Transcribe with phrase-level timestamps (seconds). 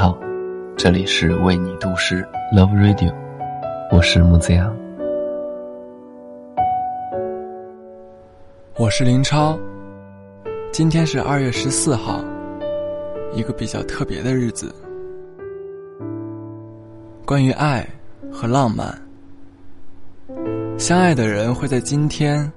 [0.00, 0.16] 好，
[0.76, 3.12] 这里是为你读诗 Love Radio，
[3.90, 4.72] 我是木子阳，
[8.76, 9.58] 我是林超。
[10.70, 12.20] 今天是二月十四号，
[13.34, 14.72] 一个比较特别的日子。
[17.26, 17.84] 关于爱
[18.30, 18.96] 和浪漫，
[20.78, 22.48] 相爱的人会在今天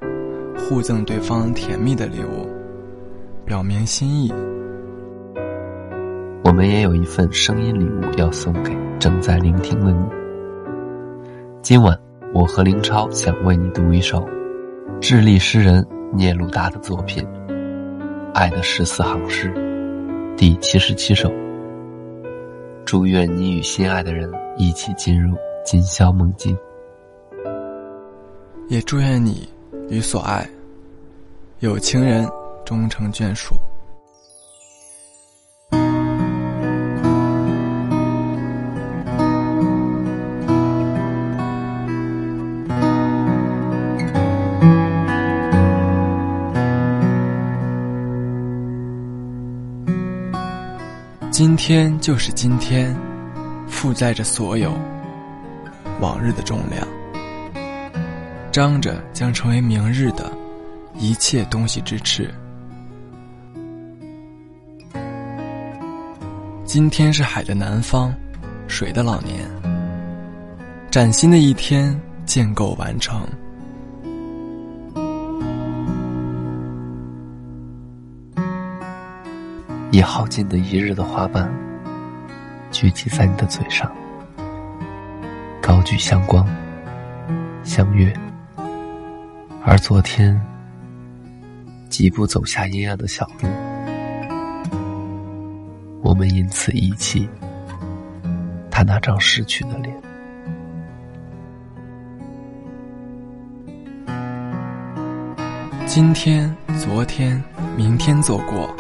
[0.56, 2.48] 互赠对方甜蜜的礼物，
[3.46, 4.32] 表明心意。
[6.62, 10.06] 我们也有一份声音礼物要送给正在聆听的你。
[11.64, 12.00] 今晚，
[12.36, 14.24] 我和林超想为你读一首
[15.02, 17.26] 智利诗人聂鲁达的作品
[18.36, 19.52] 《爱的十四行诗》
[20.36, 21.34] 第七十七首。
[22.86, 25.36] 祝愿你与心爱的人一起进入
[25.66, 26.56] 今宵梦境，
[28.68, 29.50] 也祝愿你
[29.90, 30.48] 与所爱
[31.62, 32.30] 有情人
[32.64, 33.56] 终成眷属。
[51.44, 52.96] 今天就是今天，
[53.68, 54.72] 负载着所有
[56.00, 56.88] 往日的重量，
[58.52, 60.32] 张着将成为明日的
[60.94, 62.32] 一切东西之翅。
[66.64, 68.14] 今天是海的南方，
[68.68, 69.50] 水的老年，
[70.92, 73.28] 崭新的一天建构完成。
[79.92, 81.54] 以耗尽的一日的花瓣，
[82.72, 83.92] 聚集在你的嘴上，
[85.62, 86.48] 高举向光，
[87.62, 88.14] 相悦。
[89.66, 90.42] 而昨天，
[91.90, 93.50] 几步走下阴暗的小路，
[96.02, 97.30] 我们因此忆起
[98.70, 99.94] 他那张逝去的脸。
[105.86, 107.44] 今天、昨天、
[107.76, 108.74] 明天走过。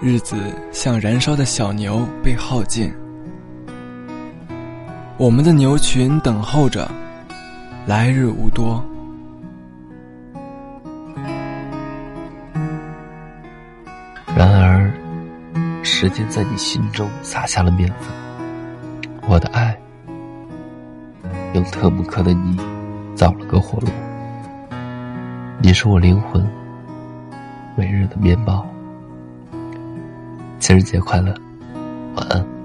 [0.00, 0.36] 日子
[0.70, 2.94] 像燃烧的小牛被耗尽，
[5.16, 6.88] 我们的牛群等候着，
[7.84, 8.80] 来日无多。
[14.36, 14.88] 然而，
[15.82, 18.08] 时间在你心中撒下了面粉，
[19.28, 19.76] 我的爱
[21.54, 22.56] 用特木克的泥
[23.16, 23.88] 造了个火炉，
[25.60, 26.48] 你是我灵魂
[27.74, 28.64] 每日的面包。
[30.58, 31.34] 情人节快乐，
[32.16, 32.57] 晚安。